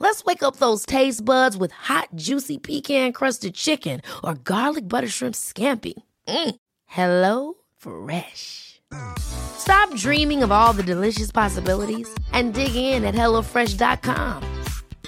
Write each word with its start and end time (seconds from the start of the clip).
Let's 0.00 0.24
wake 0.24 0.42
up 0.42 0.56
those 0.56 0.86
taste 0.86 1.22
buds 1.24 1.58
with 1.58 1.72
hot, 1.72 2.08
juicy 2.14 2.56
pecan 2.56 3.12
crusted 3.12 3.54
chicken 3.54 4.00
or 4.24 4.34
garlic 4.34 4.88
butter 4.88 5.08
shrimp 5.08 5.34
scampi. 5.34 5.92
Mm. 6.26 6.54
Hello 6.86 7.54
Fresh. 7.76 8.80
Stop 9.18 9.94
dreaming 9.94 10.42
of 10.42 10.50
all 10.50 10.72
the 10.72 10.82
delicious 10.82 11.30
possibilities 11.30 12.08
and 12.32 12.54
dig 12.54 12.74
in 12.74 13.04
at 13.04 13.14
HelloFresh.com. 13.14 14.42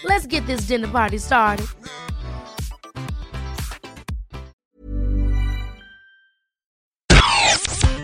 Let's 0.05 0.27
get 0.27 0.47
this 0.47 0.67
dinner 0.67 0.89
party 0.89 1.19
started. 1.19 1.67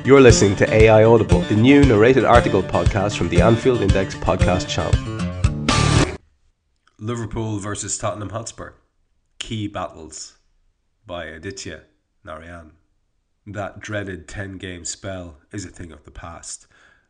You're 0.06 0.23
listening 0.23 0.56
to 0.56 0.73
AI 0.73 1.05
Audible, 1.05 1.42
the 1.42 1.55
new 1.55 1.84
narrated 1.84 2.25
article 2.25 2.62
podcast 2.62 3.19
from 3.19 3.28
the 3.28 3.42
Anfield 3.42 3.83
Index 3.83 4.14
podcast 4.14 4.67
channel. 4.67 5.17
Liverpool 7.00 7.58
versus 7.58 7.96
Tottenham 7.96 8.30
Hotspur. 8.30 8.72
Key 9.38 9.68
battles 9.68 10.36
by 11.06 11.27
Aditya 11.27 11.82
Narayan. 12.24 12.72
That 13.46 13.78
dreaded 13.78 14.27
10 14.27 14.58
game 14.58 14.84
spell 14.84 15.36
is 15.52 15.64
a 15.64 15.68
thing 15.68 15.92
of 15.92 16.02
the 16.02 16.10
past. 16.10 16.66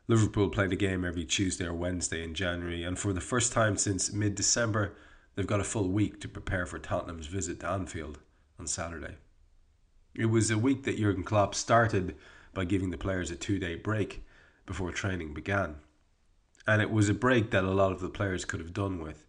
Liverpool 0.06 0.50
played 0.50 0.75
a 0.75 0.77
game 0.77 1.06
every 1.06 1.25
Tuesday 1.25 1.64
or 1.64 1.72
Wednesday 1.72 2.22
in 2.22 2.34
January, 2.34 2.83
and 2.83 2.98
for 2.98 3.14
the 3.14 3.22
first 3.22 3.55
time 3.55 3.78
since 3.78 4.12
mid 4.12 4.34
December, 4.34 4.95
they've 5.34 5.47
got 5.47 5.58
a 5.58 5.64
full 5.64 5.89
week 5.89 6.20
to 6.20 6.28
prepare 6.28 6.67
for 6.67 6.78
Tottenham's 6.78 7.27
visit 7.27 7.61
to 7.61 7.70
Anfield 7.70 8.19
on 8.61 8.67
Saturday. 8.67 9.14
It 10.14 10.27
was 10.27 10.50
a 10.50 10.58
week 10.58 10.83
that 10.83 10.98
Jurgen 10.98 11.25
Klopp 11.25 11.55
started 11.55 12.14
by 12.52 12.67
giving 12.67 12.91
the 12.91 12.98
players 12.98 13.30
a 13.30 13.36
two 13.36 13.58
day 13.58 13.75
break 13.75 14.23
before 14.67 14.92
training 14.92 15.33
began. 15.33 15.77
And 16.67 16.83
it 16.83 16.91
was 16.91 17.08
a 17.08 17.14
break 17.14 17.52
that 17.52 17.64
a 17.64 17.70
lot 17.70 17.92
of 17.92 18.00
the 18.00 18.11
players 18.11 18.45
could 18.45 18.61
have 18.61 18.75
done 18.75 19.00
with. 19.00 19.25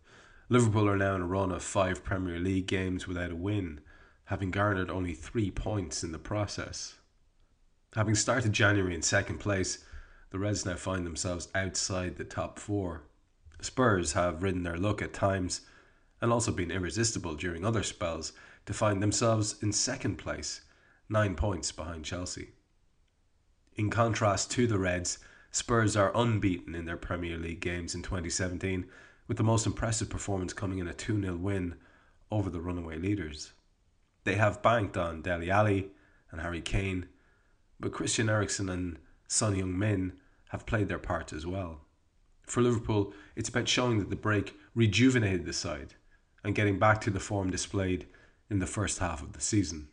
Liverpool 0.51 0.89
are 0.89 0.97
now 0.97 1.13
in 1.13 1.21
a 1.21 1.27
run 1.27 1.51
of 1.51 1.61
five 1.61 2.03
Premier 2.03 2.39
League 2.39 2.65
games 2.65 3.07
without 3.07 3.29
a 3.29 3.35
win, 3.35 3.81
having 4.25 4.49
garnered 4.49 4.89
only 4.89 5.13
three 5.13 5.51
points 5.51 6.03
in 6.03 6.11
the 6.11 6.17
process. 6.17 6.95
Having 7.93 8.15
started 8.15 8.51
January 8.51 8.95
in 8.95 9.03
second 9.03 9.37
place, 9.39 9.85
the 10.31 10.39
Reds 10.39 10.65
now 10.65 10.75
find 10.75 11.05
themselves 11.05 11.49
outside 11.53 12.15
the 12.15 12.23
top 12.23 12.57
four. 12.57 13.03
Spurs 13.61 14.13
have 14.13 14.41
ridden 14.41 14.63
their 14.63 14.77
luck 14.77 15.03
at 15.03 15.13
times 15.13 15.61
and 16.19 16.33
also 16.33 16.51
been 16.51 16.71
irresistible 16.71 17.35
during 17.35 17.63
other 17.63 17.83
spells 17.83 18.33
to 18.65 18.73
find 18.73 19.03
themselves 19.03 19.55
in 19.61 19.71
second 19.71 20.15
place, 20.15 20.61
nine 21.07 21.35
points 21.35 21.71
behind 21.71 22.05
Chelsea. 22.05 22.49
In 23.75 23.91
contrast 23.91 24.49
to 24.51 24.65
the 24.65 24.79
Reds, 24.79 25.19
Spurs 25.51 25.95
are 25.95 26.11
unbeaten 26.15 26.73
in 26.73 26.85
their 26.85 26.97
Premier 26.97 27.37
League 27.37 27.61
games 27.61 27.93
in 27.93 28.01
2017, 28.01 28.85
with 29.29 29.37
the 29.37 29.43
most 29.43 29.67
impressive 29.67 30.09
performance 30.09 30.51
coming 30.51 30.79
in 30.79 30.87
a 30.87 30.93
2 30.93 31.21
0 31.21 31.37
win 31.37 31.75
over 32.31 32.49
the 32.49 32.59
runaway 32.59 32.97
leaders. 32.97 33.53
They 34.25 34.35
have 34.35 34.63
banked 34.63 34.97
on 34.97 35.21
Dele 35.21 35.49
Alli 35.49 35.91
and 36.31 36.41
Harry 36.41 36.61
Kane, 36.61 37.05
but 37.79 37.93
Christian 37.93 38.27
Eriksen 38.27 38.67
and 38.67 38.97
Son 39.27 39.55
Heung-min 39.55 40.13
have 40.49 40.65
played 40.65 40.89
their 40.89 40.99
part 40.99 41.31
as 41.31 41.45
well. 41.45 41.81
For 42.41 42.61
Liverpool, 42.61 43.13
it's 43.35 43.49
about 43.49 43.67
showing 43.67 43.99
that 43.99 44.09
the 44.09 44.15
break 44.15 44.55
rejuvenated 44.73 45.45
the 45.45 45.53
side 45.53 45.93
and 46.43 46.55
getting 46.55 46.79
back 46.79 46.99
to 47.01 47.11
the 47.11 47.19
form 47.19 47.51
displayed 47.51 48.07
in 48.49 48.57
the 48.57 48.65
first 48.65 48.97
half 48.97 49.21
of 49.21 49.33
the 49.33 49.41
season. 49.41 49.89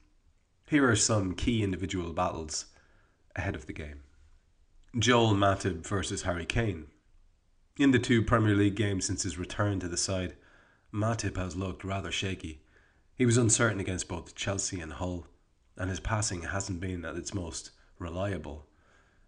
Here 0.67 0.89
are 0.89 0.97
some 0.97 1.35
key 1.35 1.63
individual 1.63 2.13
battles 2.15 2.67
ahead 3.37 3.55
of 3.55 3.67
the 3.67 3.75
game. 3.75 4.01
Joel 4.99 5.35
Matip 5.35 5.87
versus 5.87 6.23
Harry 6.23 6.47
Kane. 6.47 6.87
In 7.79 7.91
the 7.91 7.99
two 7.99 8.23
Premier 8.23 8.55
League 8.55 8.75
games 8.75 9.05
since 9.05 9.25
his 9.25 9.37
return 9.37 9.81
to 9.81 9.89
the 9.89 9.99
side, 9.99 10.35
Matip 10.95 11.37
has 11.37 11.57
looked 11.57 11.85
rather 11.85 12.11
shaky. 12.11 12.63
He 13.15 13.27
was 13.27 13.37
uncertain 13.37 13.81
against 13.81 14.09
both 14.09 14.35
Chelsea 14.35 14.81
and 14.81 14.95
Hull, 14.95 15.27
and 15.77 15.91
his 15.91 16.01
passing 16.01 16.41
hasn't 16.45 16.81
been 16.81 17.05
at 17.05 17.17
its 17.17 17.35
most 17.35 17.73
reliable. 17.99 18.67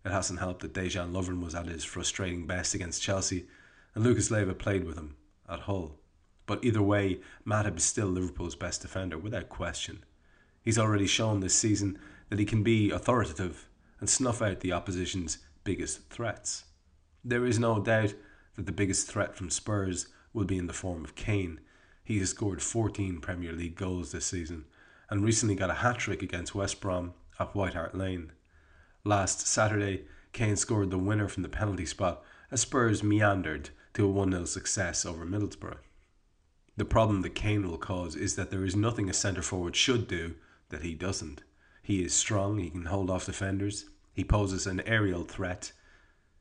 It 0.03 0.13
hasn't 0.13 0.39
helped 0.39 0.63
that 0.63 0.73
Dejan 0.73 1.13
Lovren 1.13 1.43
was 1.43 1.55
at 1.55 1.67
his 1.67 1.85
frustrating 1.85 2.47
best 2.47 2.73
against 2.73 3.03
Chelsea, 3.03 3.49
and 3.95 4.03
Lucas 4.03 4.31
Leiva 4.31 4.55
played 4.55 4.85
with 4.85 4.97
him 4.97 5.17
at 5.47 5.61
Hull. 5.61 5.99
But 6.47 6.65
either 6.65 6.81
way, 6.81 7.21
Matip 7.47 7.77
is 7.77 7.85
still 7.85 8.09
Liverpool's 8.09 8.57
best 8.57 8.81
defender 8.81 9.19
without 9.19 9.51
question. 9.51 10.05
He's 10.63 10.79
already 10.79 11.07
shown 11.07 11.41
this 11.41 11.55
season 11.55 11.99
that 12.31 12.39
he 12.39 12.47
can 12.47 12.63
be 12.63 12.91
authoritative 12.93 13.69
and 14.01 14.09
snuff 14.09 14.41
out 14.41 14.61
the 14.61 14.73
opposition's 14.73 15.37
biggest 15.65 16.09
threats. 16.09 16.65
There 17.23 17.45
is 17.45 17.59
no 17.59 17.79
doubt 17.79 18.15
that 18.59 18.67
the 18.67 18.73
biggest 18.73 19.07
threat 19.07 19.37
from 19.37 19.51
Spurs 19.51 20.09
will 20.33 20.45
be 20.45 20.59
in 20.59 20.67
the 20.67 20.73
form 20.73 21.05
of 21.05 21.15
Kane. 21.15 21.61
He 22.03 22.19
has 22.19 22.31
scored 22.31 22.61
14 22.61 23.21
Premier 23.21 23.53
League 23.53 23.77
goals 23.77 24.11
this 24.11 24.27
season 24.27 24.65
and 25.09 25.25
recently 25.25 25.55
got 25.55 25.71
a 25.71 25.75
hat 25.75 25.99
trick 25.99 26.23
against 26.23 26.57
West 26.57 26.81
Brom 26.81 27.15
at 27.39 27.55
White 27.55 27.75
Hart 27.75 27.95
Lane. 27.95 28.33
Last 29.05 29.47
Saturday, 29.47 30.07
Kane 30.33 30.57
scored 30.57 30.91
the 30.91 30.99
winner 30.99 31.29
from 31.29 31.45
the 31.45 31.49
penalty 31.49 31.87
spot 31.87 32.25
as 32.51 32.63
Spurs 32.63 33.01
meandered 33.01 33.71
to 33.95 34.05
a 34.05 34.11
1 34.11 34.33
0 34.33 34.45
success 34.45 35.07
over 35.07 35.25
Middlesbrough. 35.25 35.79
The 36.77 36.85
problem 36.85 37.23
that 37.23 37.37
Kane 37.37 37.65
will 37.65 37.79
cause 37.79 38.17
is 38.17 38.35
that 38.35 38.51
there 38.51 38.65
is 38.65 38.75
nothing 38.75 39.09
a 39.09 39.13
centre 39.13 39.41
forward 39.41 39.77
should 39.77 40.09
do 40.09 40.35
that 40.71 40.83
he 40.83 40.95
doesn't. 40.95 41.45
He 41.81 42.03
is 42.03 42.13
strong, 42.13 42.59
he 42.59 42.71
can 42.71 42.87
hold 42.87 43.09
off 43.09 43.27
defenders, 43.27 43.85
he 44.13 44.25
poses 44.25 44.67
an 44.67 44.81
aerial 44.81 45.23
threat. 45.23 45.71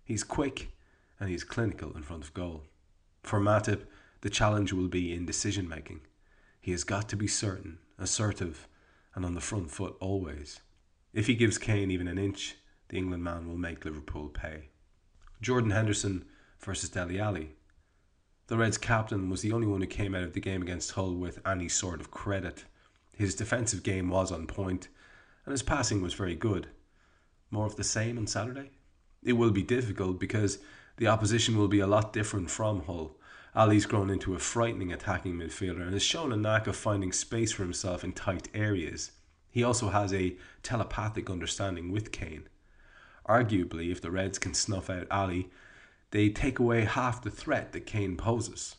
He's 0.03 0.23
quick 0.23 0.71
and 1.19 1.29
he's 1.29 1.43
clinical 1.43 1.95
in 1.95 2.03
front 2.03 2.23
of 2.23 2.33
goal. 2.33 2.63
For 3.23 3.39
Matip, 3.39 3.83
the 4.21 4.29
challenge 4.29 4.73
will 4.73 4.87
be 4.87 5.13
in 5.13 5.25
decision 5.25 5.67
making. 5.67 6.01
He 6.59 6.71
has 6.71 6.83
got 6.83 7.07
to 7.09 7.15
be 7.15 7.27
certain, 7.27 7.79
assertive, 7.97 8.67
and 9.15 9.25
on 9.25 9.33
the 9.33 9.41
front 9.41 9.71
foot 9.71 9.95
always. 9.99 10.61
If 11.13 11.27
he 11.27 11.35
gives 11.35 11.57
Kane 11.57 11.91
even 11.91 12.07
an 12.07 12.17
inch, 12.17 12.55
the 12.89 12.97
England 12.97 13.23
man 13.23 13.47
will 13.47 13.57
make 13.57 13.85
Liverpool 13.85 14.29
pay. 14.29 14.69
Jordan 15.41 15.71
Henderson 15.71 16.25
versus 16.59 16.89
Dele 16.89 17.19
Alli. 17.19 17.55
The 18.47 18.57
Reds 18.57 18.77
captain 18.77 19.29
was 19.29 19.41
the 19.41 19.51
only 19.51 19.67
one 19.67 19.81
who 19.81 19.87
came 19.87 20.15
out 20.15 20.23
of 20.23 20.33
the 20.33 20.39
game 20.39 20.61
against 20.61 20.91
Hull 20.91 21.15
with 21.15 21.45
any 21.45 21.67
sort 21.67 21.99
of 21.99 22.11
credit. 22.11 22.65
His 23.11 23.35
defensive 23.35 23.83
game 23.83 24.09
was 24.09 24.31
on 24.31 24.47
point, 24.47 24.87
and 25.45 25.51
his 25.51 25.63
passing 25.63 26.01
was 26.01 26.13
very 26.13 26.35
good. 26.35 26.67
More 27.51 27.65
of 27.65 27.75
the 27.75 27.83
same 27.83 28.17
on 28.17 28.27
Saturday? 28.27 28.71
It 29.23 29.33
will 29.33 29.51
be 29.51 29.63
difficult 29.63 30.19
because 30.19 30.59
the 30.97 31.07
opposition 31.07 31.57
will 31.57 31.67
be 31.67 31.79
a 31.79 31.87
lot 31.87 32.13
different 32.13 32.49
from 32.51 32.83
Hull. 32.83 33.15
Alli's 33.55 33.85
grown 33.85 34.09
into 34.09 34.35
a 34.35 34.39
frightening 34.39 34.91
attacking 34.91 35.35
midfielder 35.35 35.81
and 35.81 35.93
has 35.93 36.03
shown 36.03 36.31
a 36.31 36.37
knack 36.37 36.67
of 36.67 36.75
finding 36.75 37.11
space 37.11 37.51
for 37.51 37.63
himself 37.63 38.03
in 38.03 38.11
tight 38.11 38.49
areas. 38.53 39.11
He 39.49 39.63
also 39.63 39.89
has 39.89 40.13
a 40.13 40.37
telepathic 40.61 41.29
understanding 41.29 41.91
with 41.91 42.11
Kane. 42.11 42.47
Arguably, 43.27 43.91
if 43.91 44.01
the 44.01 44.11
Reds 44.11 44.37
can 44.37 44.53
snuff 44.53 44.89
out 44.89 45.07
Ali, 45.09 45.49
they 46.11 46.29
take 46.29 46.59
away 46.59 46.85
half 46.85 47.21
the 47.21 47.31
threat 47.31 47.71
that 47.73 47.85
Kane 47.85 48.15
poses. 48.15 48.75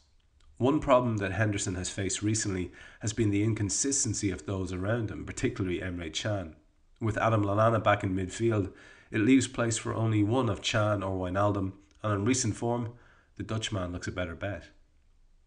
One 0.56 0.80
problem 0.80 1.18
that 1.18 1.32
Henderson 1.32 1.74
has 1.76 1.90
faced 1.90 2.22
recently 2.22 2.72
has 3.00 3.12
been 3.12 3.30
the 3.30 3.44
inconsistency 3.44 4.30
of 4.30 4.46
those 4.46 4.72
around 4.72 5.10
him, 5.10 5.24
particularly 5.24 5.80
Emre 5.80 6.12
Can. 6.12 6.56
With 7.00 7.18
Adam 7.18 7.44
Lallana 7.44 7.82
back 7.82 8.02
in 8.02 8.14
midfield, 8.14 8.72
it 9.10 9.20
leaves 9.20 9.46
place 9.46 9.78
for 9.78 9.94
only 9.94 10.22
one 10.24 10.48
of 10.48 10.62
Can 10.62 11.02
or 11.02 11.16
Wijnaldum, 11.16 11.72
and 12.02 12.12
in 12.12 12.24
recent 12.24 12.56
form, 12.56 12.94
the 13.36 13.42
Dutchman 13.42 13.92
looks 13.92 14.08
a 14.08 14.12
better 14.12 14.34
bet. 14.34 14.64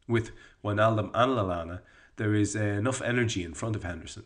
With 0.08 0.32
Wijnaldum 0.64 1.12
and 1.14 1.32
Lallana, 1.32 1.82
there 2.18 2.34
is 2.34 2.56
uh, 2.56 2.60
enough 2.60 3.02
energy 3.02 3.44
in 3.44 3.54
front 3.54 3.76
of 3.76 3.84
Henderson, 3.84 4.26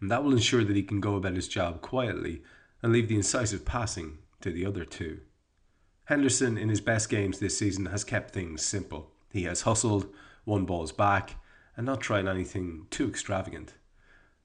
and 0.00 0.10
that 0.10 0.22
will 0.22 0.32
ensure 0.32 0.64
that 0.64 0.76
he 0.76 0.82
can 0.82 1.00
go 1.00 1.16
about 1.16 1.36
his 1.36 1.48
job 1.48 1.80
quietly 1.80 2.42
and 2.82 2.92
leave 2.92 3.08
the 3.08 3.16
incisive 3.16 3.64
passing 3.64 4.18
to 4.40 4.50
the 4.50 4.64
other 4.64 4.84
two. 4.84 5.20
Henderson, 6.04 6.56
in 6.56 6.68
his 6.68 6.80
best 6.80 7.08
games 7.08 7.38
this 7.38 7.58
season, 7.58 7.86
has 7.86 8.04
kept 8.04 8.32
things 8.32 8.64
simple. 8.64 9.10
He 9.32 9.42
has 9.44 9.62
hustled, 9.62 10.06
won 10.44 10.64
balls 10.64 10.92
back, 10.92 11.34
and 11.76 11.84
not 11.84 12.00
tried 12.00 12.26
anything 12.26 12.86
too 12.90 13.08
extravagant. 13.08 13.74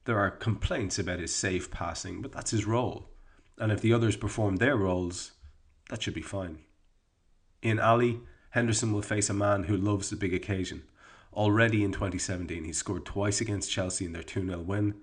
There 0.06 0.18
are 0.18 0.32
complaints 0.32 0.98
about 0.98 1.20
his 1.20 1.34
safe 1.34 1.70
passing, 1.70 2.22
but 2.22 2.32
that's 2.32 2.52
his 2.52 2.66
role. 2.66 3.10
And 3.58 3.72
if 3.72 3.82
the 3.82 3.94
others 3.94 4.16
perform 4.16 4.56
their 4.56 4.76
roles, 4.76 5.34
that 5.90 6.02
should 6.02 6.16
be 6.16 6.22
fine. 6.22 6.60
In 7.62 7.80
Alli, 7.80 8.22
Henderson 8.52 8.92
will 8.92 9.02
face 9.02 9.30
a 9.30 9.34
man 9.34 9.64
who 9.64 9.78
loves 9.78 10.10
the 10.10 10.16
big 10.16 10.34
occasion. 10.34 10.84
Already 11.34 11.84
in 11.84 11.92
2017, 11.92 12.64
he 12.64 12.74
scored 12.74 13.06
twice 13.06 13.40
against 13.40 13.72
Chelsea 13.72 14.06
in 14.06 14.14
their 14.14 14.24
2 14.24 14.46
0 14.46 14.60
win 14.60 14.96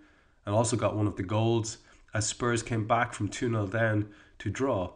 and 0.45 0.55
also 0.55 0.77
got 0.77 0.97
one 0.97 1.07
of 1.07 1.17
the 1.17 1.23
goals 1.23 1.79
as 2.13 2.27
Spurs 2.27 2.63
came 2.63 2.87
back 2.87 3.15
from 3.15 3.29
2 3.29 3.51
0 3.51 3.67
down 3.69 4.09
to 4.39 4.51
draw 4.51 4.93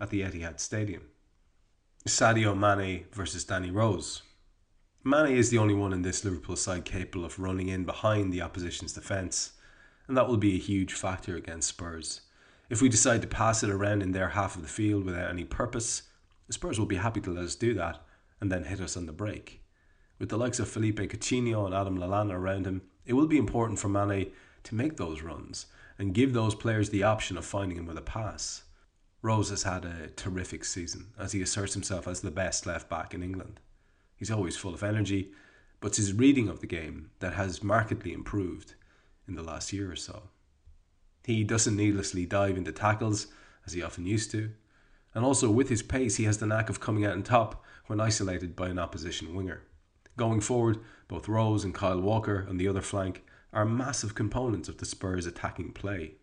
at 0.00 0.10
the 0.10 0.20
Etihad 0.20 0.60
Stadium. 0.60 1.02
Sadio 2.06 2.56
Mane 2.56 3.06
versus 3.12 3.44
Danny 3.44 3.70
Rose. 3.70 4.22
Mane 5.02 5.36
is 5.36 5.50
the 5.50 5.58
only 5.58 5.74
one 5.74 5.92
in 5.92 6.02
this 6.02 6.24
Liverpool 6.24 6.56
side 6.56 6.84
capable 6.84 7.24
of 7.24 7.38
running 7.38 7.68
in 7.68 7.84
behind 7.84 8.32
the 8.32 8.42
opposition's 8.42 8.92
defence, 8.92 9.52
and 10.06 10.16
that 10.16 10.28
will 10.28 10.36
be 10.36 10.54
a 10.54 10.58
huge 10.58 10.92
factor 10.92 11.36
against 11.36 11.68
Spurs. 11.68 12.20
If 12.68 12.82
we 12.82 12.88
decide 12.88 13.22
to 13.22 13.28
pass 13.28 13.62
it 13.62 13.70
around 13.70 14.02
in 14.02 14.12
their 14.12 14.30
half 14.30 14.56
of 14.56 14.62
the 14.62 14.68
field 14.68 15.04
without 15.04 15.30
any 15.30 15.44
purpose, 15.44 16.02
the 16.46 16.52
Spurs 16.52 16.78
will 16.78 16.86
be 16.86 16.96
happy 16.96 17.20
to 17.20 17.30
let 17.30 17.44
us 17.44 17.54
do 17.54 17.74
that 17.74 18.04
and 18.40 18.50
then 18.50 18.64
hit 18.64 18.80
us 18.80 18.96
on 18.96 19.06
the 19.06 19.12
break. 19.12 19.62
With 20.18 20.28
the 20.28 20.38
likes 20.38 20.58
of 20.58 20.68
Philippe 20.68 21.06
Coutinho 21.08 21.66
and 21.66 21.74
Adam 21.74 21.98
Lallana 21.98 22.32
around 22.32 22.66
him, 22.66 22.82
it 23.04 23.12
will 23.12 23.26
be 23.26 23.38
important 23.38 23.78
for 23.78 23.88
Mane 23.88 24.30
to 24.64 24.74
make 24.74 24.96
those 24.96 25.22
runs 25.22 25.66
and 25.98 26.14
give 26.14 26.32
those 26.32 26.54
players 26.54 26.90
the 26.90 27.02
option 27.02 27.36
of 27.36 27.44
finding 27.44 27.78
him 27.78 27.86
with 27.86 27.98
a 27.98 28.02
pass. 28.02 28.64
Rose 29.22 29.50
has 29.50 29.64
had 29.64 29.84
a 29.84 30.08
terrific 30.08 30.64
season 30.64 31.08
as 31.18 31.32
he 31.32 31.42
asserts 31.42 31.74
himself 31.74 32.06
as 32.06 32.20
the 32.20 32.30
best 32.30 32.66
left 32.66 32.88
back 32.88 33.14
in 33.14 33.22
England. 33.22 33.60
He's 34.16 34.30
always 34.30 34.56
full 34.56 34.74
of 34.74 34.82
energy, 34.82 35.32
but 35.80 35.88
it's 35.88 35.98
his 35.98 36.12
reading 36.12 36.48
of 36.48 36.60
the 36.60 36.66
game 36.66 37.10
that 37.18 37.34
has 37.34 37.62
markedly 37.62 38.12
improved 38.12 38.74
in 39.28 39.34
the 39.34 39.42
last 39.42 39.72
year 39.72 39.90
or 39.90 39.96
so. 39.96 40.22
He 41.24 41.44
doesn't 41.44 41.76
needlessly 41.76 42.24
dive 42.24 42.56
into 42.56 42.72
tackles, 42.72 43.26
as 43.66 43.72
he 43.72 43.82
often 43.82 44.06
used 44.06 44.30
to, 44.30 44.52
and 45.16 45.24
also 45.24 45.50
with 45.50 45.70
his 45.70 45.82
pace, 45.82 46.16
he 46.16 46.24
has 46.24 46.36
the 46.36 46.46
knack 46.46 46.68
of 46.68 46.78
coming 46.78 47.06
out 47.06 47.14
on 47.14 47.22
top 47.22 47.64
when 47.86 48.02
isolated 48.02 48.54
by 48.54 48.68
an 48.68 48.78
opposition 48.78 49.34
winger. 49.34 49.62
Going 50.18 50.42
forward, 50.42 50.78
both 51.08 51.26
Rose 51.26 51.64
and 51.64 51.74
Kyle 51.74 52.02
Walker 52.02 52.46
on 52.50 52.58
the 52.58 52.68
other 52.68 52.82
flank 52.82 53.24
are 53.50 53.64
massive 53.64 54.14
components 54.14 54.68
of 54.68 54.76
the 54.76 54.84
Spurs' 54.84 55.24
attacking 55.24 55.72
play. 55.72 56.16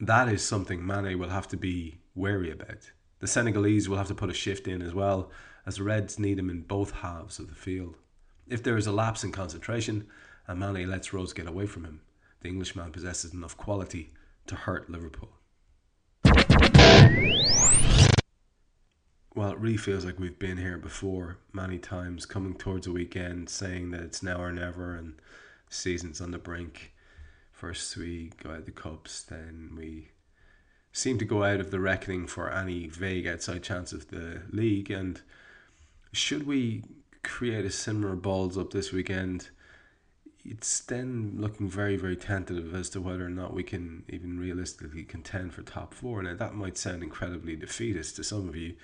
That 0.00 0.26
is 0.26 0.42
something 0.42 0.86
Mane 0.86 1.18
will 1.18 1.28
have 1.28 1.48
to 1.48 1.58
be 1.58 1.98
wary 2.14 2.50
about. 2.50 2.92
The 3.18 3.26
Senegalese 3.26 3.90
will 3.90 3.98
have 3.98 4.08
to 4.08 4.14
put 4.14 4.30
a 4.30 4.34
shift 4.34 4.66
in 4.66 4.80
as 4.80 4.94
well, 4.94 5.30
as 5.66 5.76
the 5.76 5.82
Reds 5.82 6.18
need 6.18 6.38
him 6.38 6.48
in 6.48 6.62
both 6.62 6.92
halves 6.92 7.38
of 7.38 7.48
the 7.48 7.54
field. 7.54 7.96
If 8.46 8.62
there 8.62 8.78
is 8.78 8.86
a 8.86 8.92
lapse 8.92 9.22
in 9.22 9.32
concentration 9.32 10.06
and 10.46 10.58
Mane 10.58 10.88
lets 10.88 11.12
Rose 11.12 11.34
get 11.34 11.46
away 11.46 11.66
from 11.66 11.84
him, 11.84 12.00
the 12.40 12.48
Englishman 12.48 12.90
possesses 12.90 13.34
enough 13.34 13.58
quality 13.58 14.14
to 14.46 14.54
hurt 14.54 14.88
Liverpool. 14.88 15.28
Well, 19.38 19.52
it 19.52 19.58
really 19.60 19.76
feels 19.76 20.04
like 20.04 20.18
we've 20.18 20.36
been 20.36 20.56
here 20.56 20.78
before 20.78 21.38
many 21.52 21.78
times, 21.78 22.26
coming 22.26 22.54
towards 22.54 22.88
a 22.88 22.90
weekend, 22.90 23.48
saying 23.48 23.92
that 23.92 24.00
it's 24.00 24.20
now 24.20 24.42
or 24.42 24.50
never 24.50 24.96
and 24.96 25.14
season's 25.70 26.20
on 26.20 26.32
the 26.32 26.38
brink. 26.38 26.92
First 27.52 27.96
we 27.96 28.32
go 28.42 28.50
out 28.50 28.64
the 28.64 28.72
cups, 28.72 29.22
then 29.22 29.76
we 29.78 30.08
seem 30.92 31.18
to 31.18 31.24
go 31.24 31.44
out 31.44 31.60
of 31.60 31.70
the 31.70 31.78
reckoning 31.78 32.26
for 32.26 32.50
any 32.50 32.88
vague 32.88 33.28
outside 33.28 33.62
chance 33.62 33.92
of 33.92 34.08
the 34.08 34.42
league. 34.50 34.90
And 34.90 35.20
should 36.10 36.44
we 36.44 36.82
create 37.22 37.64
a 37.64 37.70
similar 37.70 38.16
balls 38.16 38.58
up 38.58 38.72
this 38.72 38.90
weekend, 38.90 39.50
it's 40.44 40.80
then 40.80 41.34
looking 41.36 41.68
very, 41.68 41.96
very 41.96 42.16
tentative 42.16 42.74
as 42.74 42.90
to 42.90 43.00
whether 43.00 43.26
or 43.26 43.30
not 43.30 43.54
we 43.54 43.62
can 43.62 44.02
even 44.08 44.40
realistically 44.40 45.04
contend 45.04 45.54
for 45.54 45.62
top 45.62 45.94
four. 45.94 46.24
Now, 46.24 46.34
that 46.34 46.56
might 46.56 46.76
sound 46.76 47.04
incredibly 47.04 47.54
defeatist 47.54 48.16
to 48.16 48.24
some 48.24 48.48
of 48.48 48.56
you, 48.56 48.74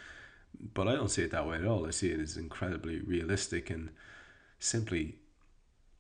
but 0.75 0.89
I 0.89 0.95
don't 0.95 1.11
see 1.11 1.23
it 1.23 1.31
that 1.31 1.47
way 1.47 1.57
at 1.57 1.67
all. 1.67 1.87
I 1.87 1.91
see 1.91 2.11
it 2.11 2.21
as 2.21 2.37
incredibly 2.37 3.01
realistic 3.01 3.71
and 3.71 3.91
simply 4.59 5.17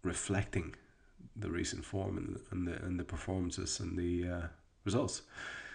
reflecting 0.03 0.75
the 1.37 1.51
recent 1.51 1.85
form 1.85 2.17
and, 2.17 2.39
and 2.51 2.67
the 2.69 2.85
and 2.85 2.99
the 2.99 3.05
performances 3.05 3.81
and 3.81 3.99
the 3.99 4.29
uh, 4.29 4.47
results. 4.85 5.23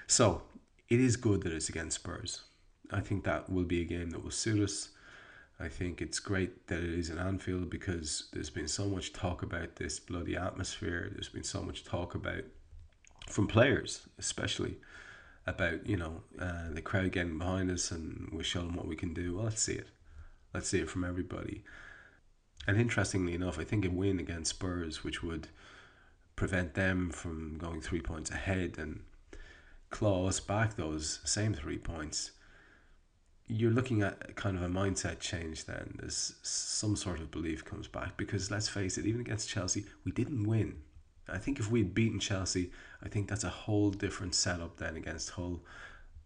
So 0.08 0.44
it 0.90 1.00
is 1.00 1.18
good 1.18 1.44
that 1.44 1.54
it's 1.54 1.70
against 1.70 1.96
Spurs. 1.96 2.44
I 2.92 3.02
think 3.02 3.24
that 3.24 3.50
will 3.50 3.64
be 3.64 3.81
a 3.81 3.86
game 3.86 4.10
that 4.12 4.24
will 4.24 4.31
suit 4.31 4.64
us. 4.64 4.90
I 5.60 5.68
think 5.68 6.02
it's 6.02 6.20
great 6.20 6.68
that 6.68 6.80
it 6.80 6.98
is 6.98 7.10
in 7.10 7.20
Anfield 7.20 7.70
because 7.70 8.30
there's 8.32 8.50
been 8.50 8.68
so 8.68 8.86
much 8.86 9.12
talk 9.12 9.44
about 9.44 9.75
this 9.75 10.00
bloody 10.00 10.38
atmosphere. 10.38 11.10
There's 11.14 11.30
been 11.30 11.44
so 11.44 11.62
much 11.62 11.84
talk 11.84 12.16
about 12.16 12.44
from 13.28 13.48
players, 13.48 14.08
especially 14.18 14.78
about 15.50 15.88
you 15.88 15.98
know 15.98 16.22
uh, 16.40 16.69
the 16.72 16.81
crowd 16.81 17.12
getting 17.12 17.38
behind 17.38 17.72
us 17.72 17.92
and 17.92 18.30
we 18.31 18.44
show 18.44 18.62
them 18.62 18.75
what 18.75 18.88
we 18.88 18.96
can 18.96 19.13
do. 19.13 19.36
Well, 19.36 19.46
let's 19.46 19.62
see 19.62 19.74
it. 19.74 19.88
Let's 20.54 20.69
see 20.69 20.80
it 20.80 20.90
from 20.90 21.04
everybody. 21.04 21.63
And 22.68 22.80
interestingly 22.80 23.34
enough, 23.34 23.60
I 23.60 23.63
think 23.63 23.86
a 23.86 23.90
win 23.90 24.19
against 24.19 24.51
Spurs, 24.51 25.04
which 25.04 25.24
would 25.24 25.48
prevent 26.36 26.74
them 26.74 27.10
from 27.10 27.57
going 27.57 27.81
three 27.81 28.01
points 28.01 28.31
ahead 28.31 28.75
and 28.78 29.01
claw 29.90 30.28
us 30.28 30.40
back 30.40 30.75
those 30.75 31.19
same 31.25 31.54
three 31.54 31.78
points, 31.78 32.31
you're 33.48 33.72
looking 33.72 34.04
at 34.04 34.36
kind 34.36 34.56
of 34.56 34.63
a 34.63 34.68
mindset 34.68 35.19
change 35.19 35.66
then. 35.66 35.98
There's 36.00 36.36
some 36.44 36.96
sort 36.96 37.19
of 37.19 37.31
belief 37.31 37.66
comes 37.66 37.88
back 37.88 38.16
because 38.18 38.51
let's 38.51 38.69
face 38.69 38.98
it, 38.98 39.06
even 39.06 39.22
against 39.22 39.50
Chelsea, 39.50 39.86
we 40.06 40.12
didn't 40.12 40.48
win. 40.48 40.78
I 41.31 41.38
think 41.38 41.60
if 41.60 41.70
we'd 41.70 41.94
beaten 41.94 42.20
Chelsea, 42.20 42.72
I 43.04 43.10
think 43.10 43.28
that's 43.28 43.44
a 43.44 43.50
whole 43.50 43.92
different 43.92 44.36
setup 44.36 44.78
then 44.78 44.96
against 44.96 45.31
Hull. 45.31 45.62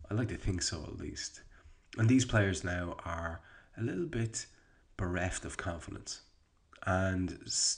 I 0.09 0.13
like 0.13 0.29
to 0.29 0.37
think 0.37 0.61
so 0.61 0.83
at 0.83 0.97
least. 0.97 1.41
And 1.97 2.09
these 2.09 2.25
players 2.25 2.63
now 2.63 2.97
are 3.05 3.41
a 3.77 3.83
little 3.83 4.05
bit 4.05 4.45
bereft 4.97 5.45
of 5.45 5.57
confidence 5.57 6.21
and 6.85 7.29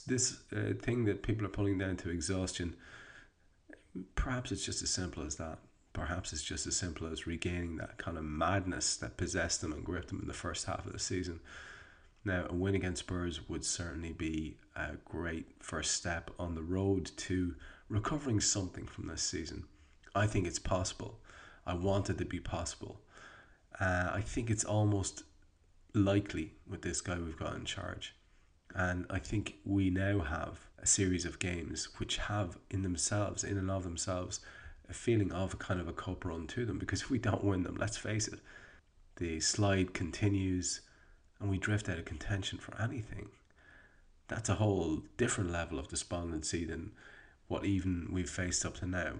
this 0.06 0.38
uh, 0.54 0.72
thing 0.80 1.04
that 1.04 1.22
people 1.22 1.46
are 1.46 1.50
pulling 1.50 1.78
down 1.78 1.96
to 1.96 2.10
exhaustion 2.10 2.74
perhaps 4.14 4.52
it's 4.52 4.64
just 4.64 4.82
as 4.82 4.90
simple 4.90 5.24
as 5.24 5.36
that 5.36 5.58
perhaps 5.92 6.32
it's 6.32 6.42
just 6.42 6.66
as 6.66 6.76
simple 6.76 7.06
as 7.06 7.26
regaining 7.26 7.76
that 7.76 7.96
kind 7.98 8.18
of 8.18 8.24
madness 8.24 8.96
that 8.96 9.16
possessed 9.16 9.60
them 9.60 9.72
and 9.72 9.84
gripped 9.84 10.08
them 10.08 10.20
in 10.20 10.28
the 10.28 10.34
first 10.34 10.66
half 10.66 10.84
of 10.84 10.92
the 10.92 10.98
season 10.98 11.40
now 12.26 12.46
a 12.48 12.54
win 12.54 12.74
against 12.74 13.00
spurs 13.00 13.48
would 13.48 13.64
certainly 13.64 14.12
be 14.12 14.58
a 14.74 14.96
great 15.04 15.46
first 15.60 15.92
step 15.92 16.30
on 16.38 16.54
the 16.54 16.62
road 16.62 17.10
to 17.16 17.54
recovering 17.88 18.40
something 18.40 18.86
from 18.86 19.06
this 19.06 19.22
season. 19.22 19.64
I 20.14 20.26
think 20.26 20.46
it's 20.46 20.58
possible. 20.58 21.20
I 21.66 21.74
want 21.74 22.10
it 22.10 22.18
to 22.18 22.24
be 22.24 22.40
possible. 22.40 23.00
Uh, 23.78 24.10
i 24.12 24.22
think 24.22 24.50
it's 24.50 24.64
almost 24.64 25.22
likely 25.92 26.52
with 26.66 26.82
this 26.82 27.00
guy 27.00 27.18
we've 27.18 27.38
got 27.38 27.54
in 27.54 27.64
charge. 27.64 28.14
And 28.74 29.06
I 29.08 29.18
think 29.18 29.56
we 29.64 29.90
now 29.90 30.20
have 30.20 30.58
a 30.78 30.86
series 30.86 31.24
of 31.24 31.38
games 31.38 31.88
which 31.98 32.18
have 32.18 32.58
in 32.70 32.82
themselves, 32.82 33.44
in 33.44 33.56
and 33.56 33.70
of 33.70 33.84
themselves, 33.84 34.40
a 34.88 34.92
feeling 34.92 35.32
of 35.32 35.58
kind 35.58 35.80
of 35.80 35.88
a 35.88 35.92
cup 35.92 36.24
run 36.24 36.46
to 36.48 36.66
them. 36.66 36.78
Because 36.78 37.02
if 37.02 37.10
we 37.14 37.18
don't 37.18 37.44
win 37.44 37.62
them, 37.62 37.76
let's 37.76 37.96
face 37.96 38.28
it, 38.28 38.40
the 39.16 39.40
slide 39.40 39.94
continues 39.94 40.82
and 41.40 41.50
we 41.50 41.58
drift 41.58 41.88
out 41.88 41.98
of 41.98 42.04
contention 42.04 42.58
for 42.58 42.80
anything. 42.80 43.28
That's 44.28 44.48
a 44.48 44.54
whole 44.54 45.02
different 45.16 45.50
level 45.50 45.78
of 45.78 45.88
despondency 45.88 46.64
than 46.64 46.92
what 47.48 47.64
even 47.64 48.08
we've 48.10 48.30
faced 48.30 48.64
up 48.64 48.76
to 48.78 48.86
now. 48.86 49.14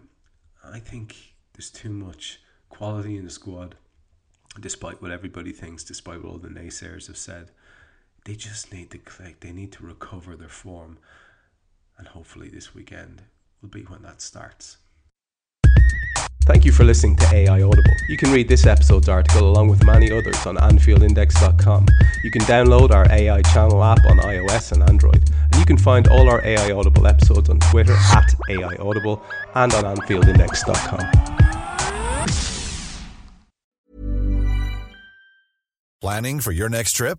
I 0.65 0.81
think 0.81 1.35
there's 1.53 1.71
too 1.71 1.91
much 1.91 2.41
quality 2.69 3.17
in 3.17 3.25
the 3.25 3.31
squad, 3.31 3.77
despite 4.59 5.01
what 5.01 5.13
everybody 5.13 5.53
thinks, 5.53 5.85
despite 5.85 6.23
what 6.23 6.33
all 6.33 6.39
the 6.39 6.49
naysayers 6.49 7.07
have 7.07 7.17
said 7.17 7.51
they 8.27 8.35
just 8.35 8.73
need 8.73 8.91
to 8.91 8.99
click. 8.99 9.39
They 9.39 9.53
need 9.53 9.71
to 9.73 9.87
recover 9.87 10.35
their 10.35 10.49
form. 10.49 10.99
And 11.97 12.09
hopefully, 12.09 12.49
this 12.49 12.75
weekend 12.75 13.23
will 13.63 13.69
be 13.69 13.83
when 13.83 14.03
that 14.03 14.21
starts. 14.21 14.79
Thank 16.47 16.65
you 16.65 16.71
for 16.71 16.85
listening 16.85 17.17
to 17.17 17.35
AI 17.35 17.61
Audible. 17.61 17.93
You 18.09 18.17
can 18.17 18.31
read 18.31 18.49
this 18.49 18.67
episode's 18.67 19.09
article 19.09 19.51
along 19.51 19.69
with 19.69 19.85
many 19.85 20.13
others 20.13 20.47
on 20.47 20.57
AnfieldIndex.com. 20.57 21.87
You 22.23 22.31
can 22.31 22.43
download 22.43 22.93
our 22.93 23.11
AI 23.11 23.43
channel 23.43 23.83
app 23.83 23.99
on 24.09 24.19
iOS 24.19 24.71
and 24.71 24.85
Android. 24.85 25.29
And 25.43 25.57
you 25.57 25.65
can 25.65 25.77
find 25.77 26.07
all 26.07 26.29
our 26.29 26.41
AI 26.47 26.71
Audible 26.71 27.09
episodes 27.09 27.51
on 27.51 27.59
Twitter 27.59 27.97
at 28.15 28.33
AI 28.49 28.77
Audible 28.77 29.25
and 29.57 29.75
on 29.75 29.97
AnfieldIndex.com. 29.97 31.01
Planning 36.01 36.39
for 36.39 36.53
your 36.53 36.69
next 36.69 36.93
trip? 36.93 37.19